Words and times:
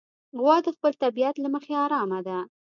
غوا 0.39 0.57
د 0.65 0.67
خپل 0.75 0.91
طبیعت 1.03 1.35
له 1.39 1.49
مخې 1.53 1.73
ارامه 1.85 2.19
ده. 2.27 2.39